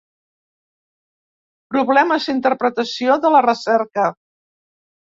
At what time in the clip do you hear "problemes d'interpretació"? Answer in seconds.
1.77-3.21